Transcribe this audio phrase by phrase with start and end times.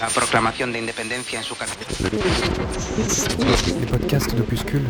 [0.00, 1.54] La proclamación de independencia en su
[3.80, 4.84] Les podcasts d'Opuscule,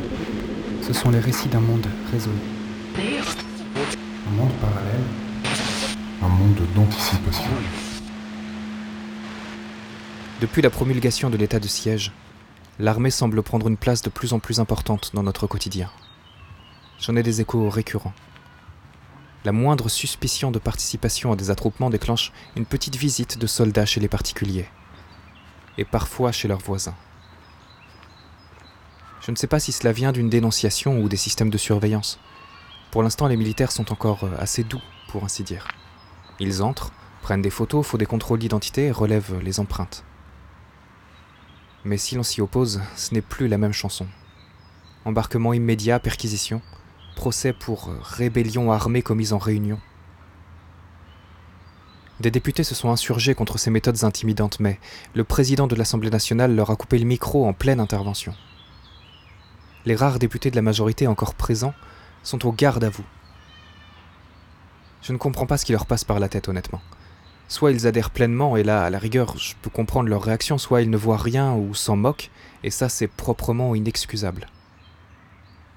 [0.83, 2.37] ce sont les récits d'un monde résolu.
[2.99, 5.05] Un monde parallèle.
[6.23, 7.51] Un monde d'anticipation.
[10.41, 12.11] Depuis la promulgation de l'état de siège,
[12.81, 15.89] l'armée semble prendre une place de plus en plus importante dans notre quotidien.
[16.99, 18.15] J'en ai des échos récurrents.
[19.45, 23.99] La moindre suspicion de participation à des attroupements déclenche une petite visite de soldats chez
[23.99, 24.69] les particuliers,
[25.79, 26.95] et parfois chez leurs voisins.
[29.21, 32.21] Je ne sais pas si cela vient d'une dénonciation ou des systèmes de surveillance.
[32.93, 35.67] Pour l'instant, les militaires sont encore euh, assez doux, pour ainsi dire.
[36.39, 40.05] Ils entrent, prennent des photos, font des contrôles d'identité et relèvent les empreintes.
[41.85, 44.07] Mais si l'on s'y oppose, ce n'est plus la même chanson.
[45.05, 46.63] Embarquement immédiat, perquisition,
[47.15, 49.79] procès pour euh, rébellion armée commise en réunion.
[52.21, 54.79] Des députés se sont insurgés contre ces méthodes intimidantes, mais
[55.15, 58.35] le président de l'Assemblée nationale leur a coupé le micro en pleine intervention.
[59.87, 61.75] Les rares députés de la majorité encore présents
[62.23, 63.05] sont au garde à vous.
[65.03, 66.81] Je ne comprends pas ce qui leur passe par la tête, honnêtement.
[67.49, 70.83] Soit ils adhèrent pleinement, et là, à la rigueur, je peux comprendre leur réaction, soit
[70.83, 72.31] ils ne voient rien ou s'en moquent,
[72.63, 74.47] et ça, c'est proprement inexcusable.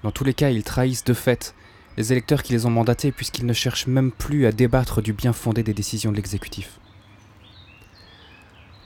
[0.05, 1.55] Dans tous les cas, ils trahissent de fait
[1.97, 5.33] les électeurs qui les ont mandatés, puisqu'ils ne cherchent même plus à débattre du bien
[5.33, 6.79] fondé des décisions de l'exécutif.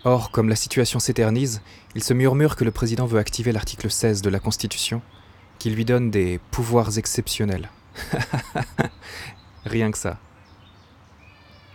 [0.05, 1.61] Or, comme la situation s'éternise,
[1.93, 5.01] il se murmure que le président veut activer l'article 16 de la Constitution,
[5.57, 7.69] qui lui donne des pouvoirs exceptionnels.
[9.65, 10.19] Rien que ça.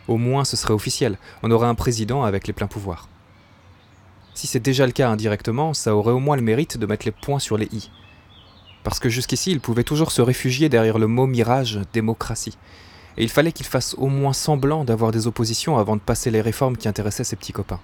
[0.08, 3.10] Au moins ce serait officiel, on aurait un président avec les pleins pouvoirs.
[4.32, 7.12] Si c'est déjà le cas indirectement, ça aurait au moins le mérite de mettre les
[7.12, 7.90] points sur les i.
[8.84, 12.56] Parce que jusqu'ici, il pouvait toujours se réfugier derrière le mot mirage démocratie.
[13.16, 16.42] Et il fallait qu'il fasse au moins semblant d'avoir des oppositions avant de passer les
[16.42, 17.80] réformes qui intéressaient ses petits copains.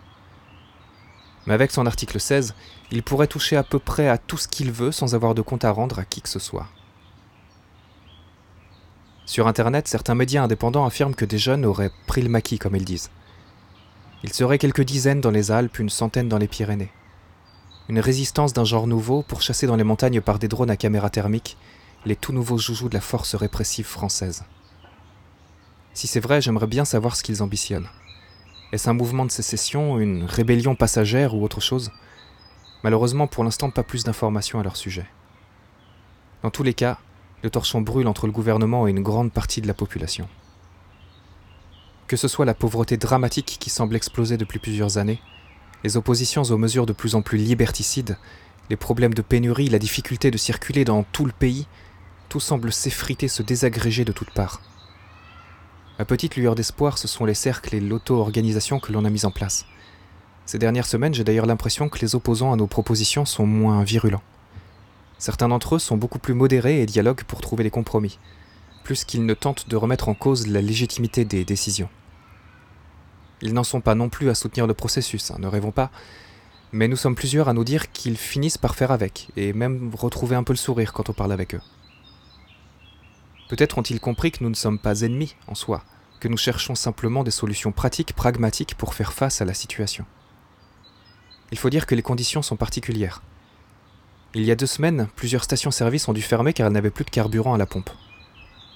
[1.47, 2.55] Mais avec son article 16,
[2.91, 5.65] il pourrait toucher à peu près à tout ce qu'il veut sans avoir de compte
[5.65, 6.67] à rendre à qui que ce soit.
[9.25, 12.85] Sur Internet, certains médias indépendants affirment que des jeunes auraient pris le maquis, comme ils
[12.85, 13.11] disent.
[14.23, 16.91] Il serait quelques dizaines dans les Alpes, une centaine dans les Pyrénées.
[17.91, 21.57] Une résistance d'un genre nouveau pourchassée dans les montagnes par des drones à caméra thermique,
[22.07, 24.45] les tout nouveaux joujoux de la force répressive française.
[25.93, 27.89] Si c'est vrai, j'aimerais bien savoir ce qu'ils ambitionnent.
[28.71, 31.91] Est-ce un mouvement de sécession, une rébellion passagère ou autre chose?
[32.85, 35.07] Malheureusement, pour l'instant, pas plus d'informations à leur sujet.
[36.45, 36.97] Dans tous les cas,
[37.43, 40.29] le torchon brûle entre le gouvernement et une grande partie de la population.
[42.07, 45.21] Que ce soit la pauvreté dramatique qui semble exploser depuis plusieurs années,
[45.85, 48.19] les oppositions aux mesures de plus en plus liberticides,
[48.69, 51.67] les problèmes de pénurie, la difficulté de circuler dans tout le pays,
[52.29, 54.61] tout semble s'effriter, se désagréger de toutes parts.
[55.99, 59.31] Ma petite lueur d'espoir, ce sont les cercles et l'auto-organisation que l'on a mis en
[59.31, 59.67] place.
[60.47, 64.23] Ces dernières semaines, j'ai d'ailleurs l'impression que les opposants à nos propositions sont moins virulents.
[65.19, 68.19] Certains d'entre eux sont beaucoup plus modérés et dialoguent pour trouver des compromis,
[68.85, 71.91] plus qu'ils ne tentent de remettre en cause la légitimité des décisions.
[73.43, 75.91] Ils n'en sont pas non plus à soutenir le processus, hein, ne rêvons pas,
[76.73, 80.37] mais nous sommes plusieurs à nous dire qu'ils finissent par faire avec, et même retrouver
[80.37, 81.61] un peu le sourire quand on parle avec eux.
[83.49, 85.83] Peut-être ont-ils compris que nous ne sommes pas ennemis en soi,
[86.21, 90.05] que nous cherchons simplement des solutions pratiques, pragmatiques pour faire face à la situation.
[91.51, 93.23] Il faut dire que les conditions sont particulières.
[94.35, 97.11] Il y a deux semaines, plusieurs stations-service ont dû fermer car elles n'avaient plus de
[97.11, 97.91] carburant à la pompe.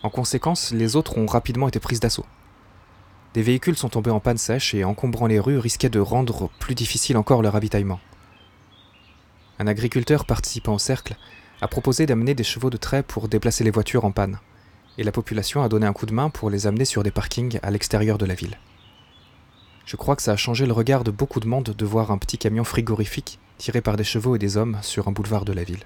[0.03, 2.27] En conséquence, les autres ont rapidement été prises d'assaut.
[3.35, 6.77] Des véhicules sont tombés en panne sèche et encombrant les rues risquaient de rendre plus
[6.77, 8.01] difficile encore leur ravitaillement.
[9.59, 11.17] Un agriculteur participant au cercle
[11.61, 14.39] a proposé d'amener des chevaux de trait pour déplacer les voitures en panne,
[14.99, 17.59] et la population a donné un coup de main pour les amener sur des parkings
[17.65, 18.59] à l'extérieur de la ville.
[19.85, 22.19] Je crois que ça a changé le regard de beaucoup de monde de voir un
[22.19, 25.65] petit camion frigorifique tiré par des chevaux et des hommes sur un boulevard de la
[25.65, 25.85] ville.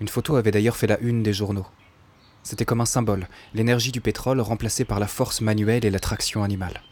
[0.00, 1.66] Une photo avait d'ailleurs fait la une des journaux.
[2.42, 6.42] C'était comme un symbole, l'énergie du pétrole remplacée par la force manuelle et la traction
[6.42, 6.82] animale.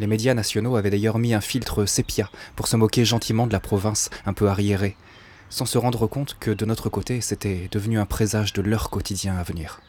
[0.00, 3.60] Les médias nationaux avaient d'ailleurs mis un filtre sépia pour se moquer gentiment de la
[3.60, 4.96] province un peu arriérée,
[5.48, 9.36] sans se rendre compte que de notre côté c'était devenu un présage de leur quotidien
[9.36, 9.80] à venir.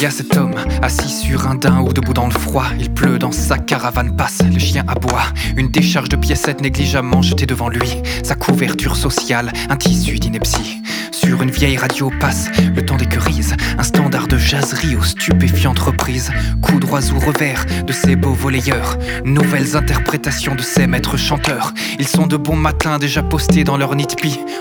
[0.00, 2.66] Il y a cet homme assis sur un daim ou debout dans le froid.
[2.78, 5.24] Il pleut dans sa caravane passe, le chien aboie.
[5.56, 7.96] Une décharge de piécettes négligemment jetée devant lui.
[8.22, 10.82] Sa couverture sociale, un tissu d'ineptie.
[11.28, 15.78] Sur une vieille radio passe le temps des querises, un standard de jaserie aux stupéfiantes
[15.78, 16.32] reprises,
[16.62, 18.96] coups droits ou revers de ces beaux volleyeurs,
[19.26, 21.74] nouvelles interprétations de ces maîtres chanteurs.
[21.98, 24.06] Ils sont de bons matins déjà postés dans leur nid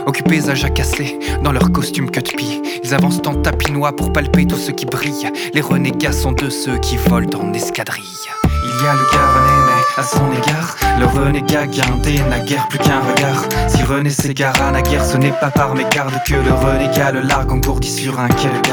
[0.06, 2.36] occupés à jacasser dans leur costume cut
[2.84, 5.32] Ils avancent en tapinois pour palper tout ce qui brille.
[5.54, 8.04] Les renégats sont de ceux qui volent en escadrille.
[8.44, 9.67] Il y a le mais
[9.98, 13.44] à son égard, le renégat guindé n'a guère plus qu'un regard.
[13.68, 17.90] Si René s'égara naguère, ce n'est pas par mégarde que le renégat le largue engourdi
[17.90, 18.68] sur un quai de.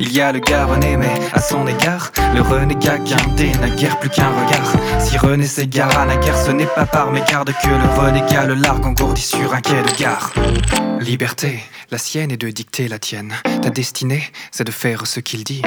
[0.00, 3.98] Il y a le gars René, mais à son égard, le renégat guindé n'a guère
[4.00, 4.72] plus qu'un regard.
[4.98, 9.22] Si René s'égara naguère, ce n'est pas par mégarde que le renégat le largue engourdi
[9.22, 11.02] sur un quai de.
[11.04, 13.34] Liberté, la sienne est de dicter la tienne.
[13.62, 15.62] Ta destinée, c'est de faire ce qu'il dit.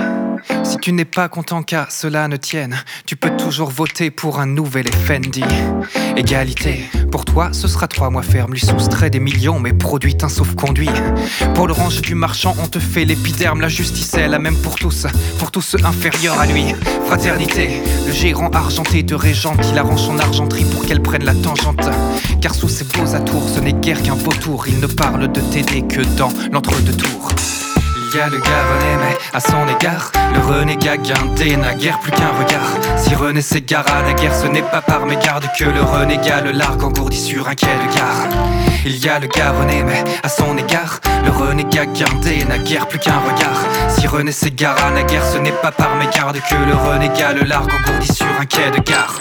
[0.64, 2.76] Si tu n'es pas content qu'à cela ne tienne,
[3.06, 5.44] tu peux toujours voter pour un nouvel Effendi.
[6.16, 10.30] Égalité, pour toi, ce sera trois mois ferme, lui soustrait des millions, mais produit un
[10.30, 10.90] sauf-conduit.
[11.54, 14.76] Pour le range du marchand, on te fait l'épiderme, la justice est la même pour
[14.76, 15.08] tous,
[15.40, 16.74] pour tous ceux inférieurs à lui.
[17.06, 21.90] Fraternité, le gérant argenté de Régent, il arrange son argenterie pour qu'elle prenne la tangente.
[22.42, 25.84] Car sous ses beaux atours, ce n'est guère qu'un vautour, il ne parle de t'aider
[25.84, 27.32] que dans l'entre-deux-tours.
[28.16, 32.72] Le gars mais à son égard, le renégat guindé n'a guère plus qu'un regard.
[32.98, 36.52] Si René s'égare à la guerre, ce n'est pas par mégarde que le renégat le
[36.52, 38.30] largue engourdi sur un quai de gare.
[38.86, 43.00] Il y a le gars mais à son égard, le renégat guindé n'a guère plus
[43.00, 43.60] qu'un regard.
[43.90, 47.42] Si René s'égare à la guerre, ce n'est pas par mégarde que le renégat le
[47.42, 49.20] largue engourdi sur un quai de gare.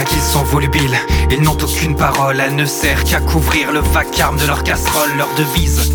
[0.00, 0.98] Bien qu'ils sont volubiles,
[1.30, 2.40] ils n'ont aucune parole.
[2.40, 5.10] Elle ne sert qu'à couvrir le vacarme de leur casserole.
[5.18, 5.92] Leur devise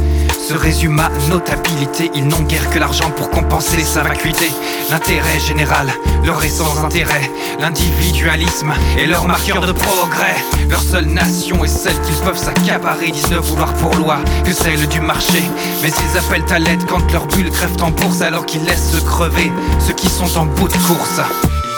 [0.48, 2.12] se résume à notabilité.
[2.13, 4.52] Ils n'ont guère que l'argent pour compenser sa vacuité.
[4.92, 5.92] L'intérêt général
[6.24, 7.31] leur est sans intérêt.
[7.60, 10.36] L'individualisme est leur marqueur de progrès.
[10.69, 13.10] Leur seule nation est celle qu'ils peuvent s'accaparer.
[13.10, 15.42] Disent ne vouloir pour loi que celle du marché.
[15.81, 19.04] Mais ils appellent à l'aide quand leurs bulles crèvent en bourse alors qu'ils laissent se
[19.04, 21.22] crever ceux qui sont en bout de course.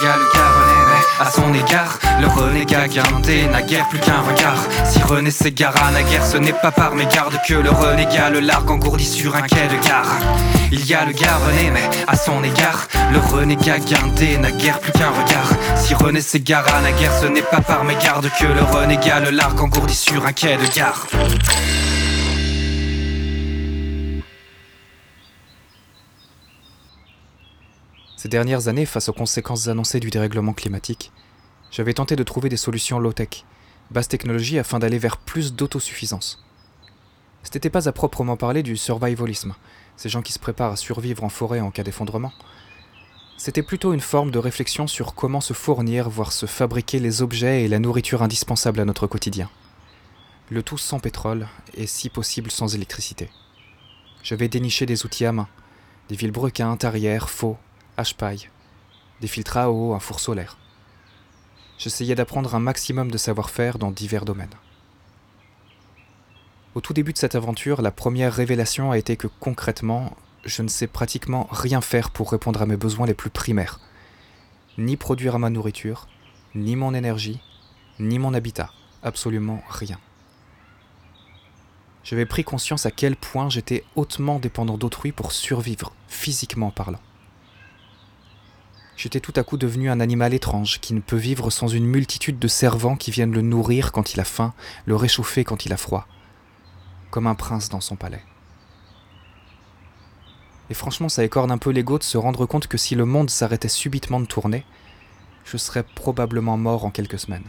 [0.01, 0.46] Il y a le
[1.19, 1.99] à son égard.
[2.19, 4.63] Le renégat guindé n'a guère plus qu'un regard.
[4.85, 8.69] Si René s'égare à guerre, ce n'est pas par mégarde que le renégat le largue
[8.69, 10.17] engourdi sur un quai de gare.
[10.71, 14.79] Il y a le gars René, mais à son égard, le renégat guindé n'a guère
[14.79, 15.49] plus qu'un regard.
[15.75, 19.61] Si René s'égare à guerre, ce n'est pas par mégarde que le renégat le largue
[19.61, 21.07] engourdi sur un quai de gare.
[28.27, 31.13] Ces dernières années, face aux conséquences annoncées du dérèglement climatique,
[31.71, 33.45] j'avais tenté de trouver des solutions low-tech,
[33.89, 36.43] basse technologie afin d'aller vers plus d'autosuffisance.
[37.43, 39.55] Ce n'était pas à proprement parler du survivalisme,
[39.95, 42.33] ces gens qui se préparent à survivre en forêt en cas d'effondrement.
[43.37, 47.63] C'était plutôt une forme de réflexion sur comment se fournir, voire se fabriquer les objets
[47.63, 49.49] et la nourriture indispensables à notre quotidien.
[50.49, 53.29] Le tout sans pétrole et si possible sans électricité.
[54.21, 55.47] Je vais dénicher des outils à main,
[56.09, 57.57] des vilebrequins, tarières, faux,
[57.97, 58.49] H-paille,
[59.21, 60.57] des filtres à eau, un four solaire.
[61.79, 64.53] J'essayais d'apprendre un maximum de savoir-faire dans divers domaines.
[66.75, 70.67] Au tout début de cette aventure, la première révélation a été que concrètement, je ne
[70.67, 73.79] sais pratiquement rien faire pour répondre à mes besoins les plus primaires.
[74.77, 76.07] Ni produire ma nourriture,
[76.53, 77.39] ni mon énergie,
[77.99, 78.71] ni mon habitat.
[79.01, 79.97] Absolument rien.
[82.03, 86.99] J'avais pris conscience à quel point j'étais hautement dépendant d'autrui pour survivre, physiquement parlant
[88.97, 92.39] j'étais tout à coup devenu un animal étrange qui ne peut vivre sans une multitude
[92.39, 94.53] de servants qui viennent le nourrir quand il a faim,
[94.85, 96.07] le réchauffer quand il a froid,
[97.11, 98.23] comme un prince dans son palais.
[100.69, 103.29] Et franchement, ça écorne un peu l'ego de se rendre compte que si le monde
[103.29, 104.65] s'arrêtait subitement de tourner,
[105.45, 107.45] je serais probablement mort en quelques semaines.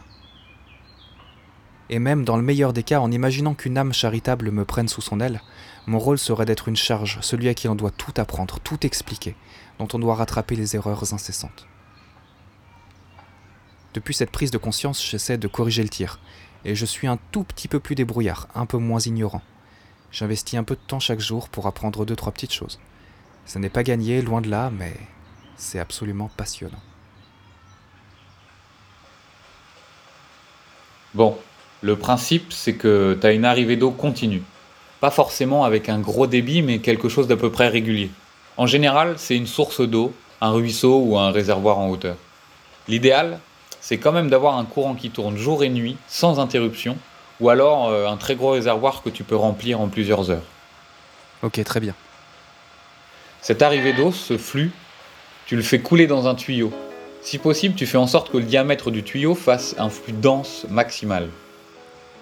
[1.91, 5.01] Et même dans le meilleur des cas, en imaginant qu'une âme charitable me prenne sous
[5.01, 5.41] son aile,
[5.87, 9.35] mon rôle serait d'être une charge, celui à qui on doit tout apprendre, tout expliquer,
[9.79, 11.67] dont on doit rattraper les erreurs incessantes.
[13.95, 16.21] Depuis cette prise de conscience, j'essaie de corriger le tir,
[16.67, 19.43] et je suis un tout petit peu plus débrouillard, un peu moins ignorant.
[20.13, 22.79] J'investis un peu de temps chaque jour pour apprendre deux, trois petites choses.
[23.47, 24.95] Ce n'est pas gagné, loin de là, mais
[25.57, 26.83] c'est absolument passionnant.
[31.15, 31.39] Bon,
[31.81, 34.43] le principe, c'est que tu as une arrivée d'eau continue.
[35.01, 38.11] Pas forcément avec un gros débit, mais quelque chose d'à peu près régulier.
[38.57, 42.17] En général, c'est une source d'eau, un ruisseau ou un réservoir en hauteur.
[42.89, 43.39] L'idéal,
[43.81, 46.97] c'est quand même d'avoir un courant qui tourne jour et nuit, sans interruption,
[47.39, 50.43] ou alors euh, un très gros réservoir que tu peux remplir en plusieurs heures.
[51.43, 51.95] Ok, très bien.
[53.41, 54.73] Cette arrivée d'eau, ce flux,
[55.47, 56.73] tu le fais couler dans un tuyau.
[57.23, 60.67] Si possible, tu fais en sorte que le diamètre du tuyau fasse un flux dense
[60.69, 61.29] maximal.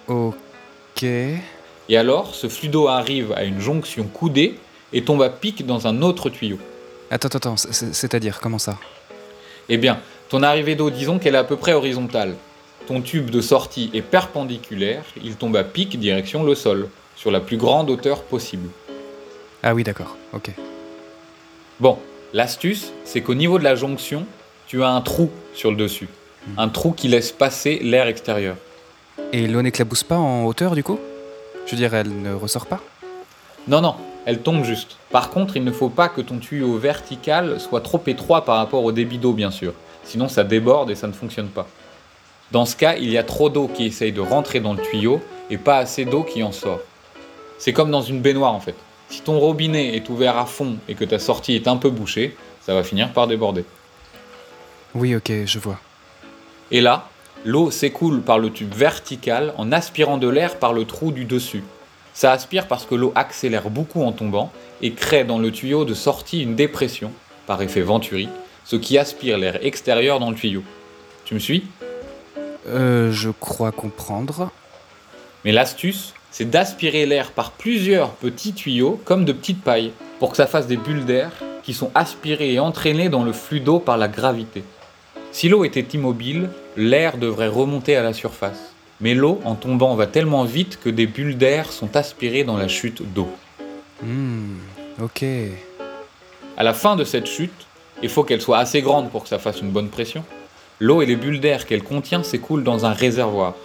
[0.07, 1.03] Ok.
[1.03, 4.57] Et alors, ce flux d'eau arrive à une jonction coudée
[4.93, 6.57] et tombe à pic dans un autre tuyau.
[7.09, 8.77] Attends, attends, attends, c'est- c'est-à-dire, comment ça?
[9.69, 9.99] Eh bien,
[10.29, 12.35] ton arrivée d'eau, disons qu'elle est à peu près horizontale.
[12.87, 17.39] Ton tube de sortie est perpendiculaire, il tombe à pic direction le sol, sur la
[17.41, 18.69] plus grande hauteur possible.
[19.63, 20.51] Ah oui, d'accord, ok.
[21.79, 21.97] Bon,
[22.33, 24.25] l'astuce, c'est qu'au niveau de la jonction,
[24.67, 26.07] tu as un trou sur le dessus.
[26.57, 28.55] Un trou qui laisse passer l'air extérieur.
[29.33, 30.99] Et l'eau n'éclabousse pas en hauteur, du coup?
[31.65, 32.79] Je veux dire, elle ne ressort pas?
[33.67, 34.95] Non, non, elle tombe juste.
[35.11, 38.85] Par contre, il ne faut pas que ton tuyau vertical soit trop étroit par rapport
[38.85, 39.73] au débit d'eau, bien sûr.
[40.05, 41.67] Sinon, ça déborde et ça ne fonctionne pas.
[42.53, 45.19] Dans ce cas, il y a trop d'eau qui essaye de rentrer dans le tuyau
[45.49, 46.79] et pas assez d'eau qui en sort.
[47.57, 48.75] C'est comme dans une baignoire en fait.
[49.09, 52.37] Si ton robinet est ouvert à fond et que ta sortie est un peu bouchée,
[52.61, 53.65] ça va finir par déborder.
[54.95, 55.77] Oui, ok, je vois.
[56.71, 57.09] Et là,
[57.45, 61.63] l'eau s'écoule par le tube vertical en aspirant de l'air par le trou du dessus.
[62.13, 64.51] Ça aspire parce que l'eau accélère beaucoup en tombant
[64.81, 67.11] et crée dans le tuyau de sortie une dépression,
[67.45, 68.27] par effet Venturi,
[68.65, 70.63] ce qui aspire l'air extérieur dans le tuyau.
[71.25, 71.63] Tu me suis?
[72.67, 74.51] Euh, je crois comprendre.
[75.45, 80.37] Mais l'astuce, c'est d'aspirer l'air par plusieurs petits tuyaux comme de petites pailles, pour que
[80.37, 81.31] ça fasse des bulles d'air
[81.63, 84.63] qui sont aspirées et entraînées dans le flux d'eau par la gravité.
[85.31, 88.73] Si l'eau était immobile, l'air devrait remonter à la surface.
[89.01, 92.67] Mais l'eau, en tombant, va tellement vite que des bulles d'air sont aspirées dans la
[92.67, 93.29] chute d'eau.
[94.01, 94.57] Hmm,
[95.01, 95.23] ok.
[96.55, 97.67] À la fin de cette chute,
[98.01, 100.23] il faut qu'elle soit assez grande pour que ça fasse une bonne pression.
[100.79, 103.55] L'eau et les bulles d'air qu'elle contient s'écoulent dans un réservoir.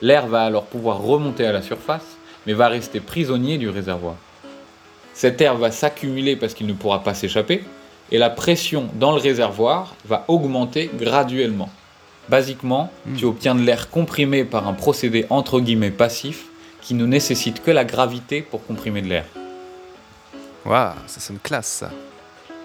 [0.00, 4.16] L'air va alors pouvoir remonter à la surface, mais va rester prisonnier du réservoir.
[5.14, 7.64] Cet air va s'accumuler parce qu'il ne pourra pas s'échapper,
[8.10, 11.70] et la pression dans le réservoir va augmenter graduellement.
[12.28, 13.16] Basiquement, Hmm.
[13.16, 16.44] tu obtiens de l'air comprimé par un procédé entre guillemets passif
[16.80, 19.24] qui ne nécessite que la gravité pour comprimer de l'air.
[20.64, 21.90] Waouh, ça sonne classe, ça.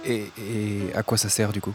[0.05, 1.73] Et, et à quoi ça sert, du coup?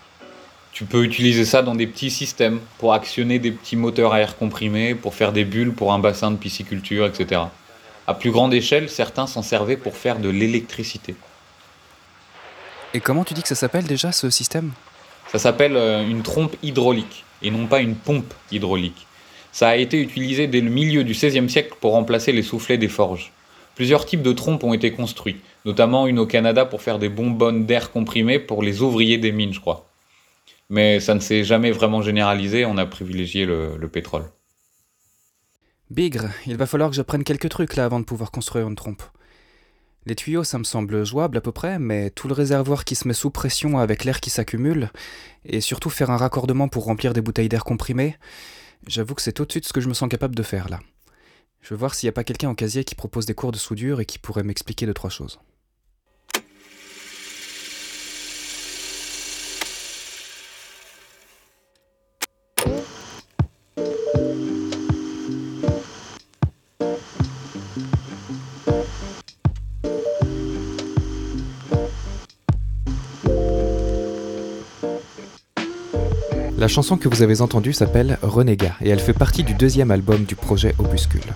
[0.72, 4.36] Tu peux utiliser ça dans des petits systèmes pour actionner des petits moteurs à air
[4.38, 7.42] comprimé, pour faire des bulles pour un bassin de pisciculture, etc.
[8.06, 11.14] À plus grande échelle, certains s'en servaient pour faire de l'électricité.
[12.94, 14.70] Et comment tu dis que ça s'appelle déjà, ce système?
[15.30, 19.06] Ça s'appelle euh, une trompe hydraulique et non pas une pompe hydraulique.
[19.52, 22.88] Ça a été utilisé dès le milieu du XVIe siècle pour remplacer les soufflets des
[22.88, 23.32] forges.
[23.74, 27.66] Plusieurs types de trompes ont été construits, notamment une au Canada pour faire des bonbonnes
[27.66, 29.86] d'air comprimé pour les ouvriers des mines, je crois.
[30.70, 34.24] Mais ça ne s'est jamais vraiment généralisé, on a privilégié le- le pétrole.
[35.90, 39.02] Bigre, il va falloir que j'apprenne quelques trucs là avant de pouvoir construire une trompe.
[40.04, 43.06] Les tuyaux, ça me semble jouable à peu près, mais tout le réservoir qui se
[43.06, 44.90] met sous pression avec l'air qui s'accumule,
[45.44, 48.16] et surtout faire un raccordement pour remplir des bouteilles d'air comprimé,
[48.88, 50.80] j'avoue que c'est au-dessus de ce que je me sens capable de faire là.
[51.60, 53.58] Je veux voir s'il n'y a pas quelqu'un en casier qui propose des cours de
[53.58, 55.38] soudure et qui pourrait m'expliquer deux trois choses.
[76.62, 80.22] La chanson que vous avez entendue s'appelle Renégat et elle fait partie du deuxième album
[80.22, 81.34] du projet Opuscule.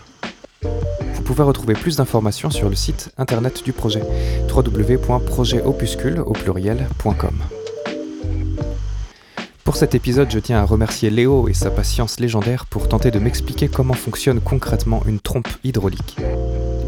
[0.62, 4.02] Vous pouvez retrouver plus d'informations sur le site internet du projet
[4.49, 6.23] www.projetopuscule.
[9.64, 13.18] Pour cet épisode, je tiens à remercier Léo et sa patience légendaire pour tenter de
[13.18, 16.18] m'expliquer comment fonctionne concrètement une trompe hydraulique.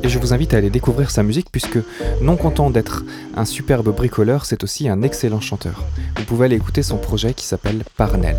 [0.03, 1.79] Et je vous invite à aller découvrir sa musique puisque,
[2.21, 3.05] non content d'être
[3.37, 5.85] un superbe bricoleur, c'est aussi un excellent chanteur.
[6.17, 8.39] Vous pouvez aller écouter son projet qui s'appelle Parnell.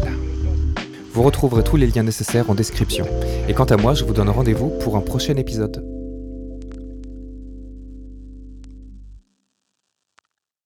[1.13, 3.06] Vous retrouverez tous les liens nécessaires en description.
[3.48, 5.99] Et quant à moi, je vous donne rendez-vous pour un prochain épisode.